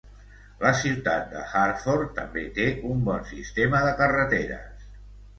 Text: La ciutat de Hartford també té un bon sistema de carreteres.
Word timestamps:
La 0.61 0.69
ciutat 0.77 1.25
de 1.33 1.41
Hartford 1.59 2.09
també 2.19 2.45
té 2.55 2.65
un 2.93 3.03
bon 3.09 3.27
sistema 3.33 3.83
de 3.89 3.91
carreteres. 4.01 4.89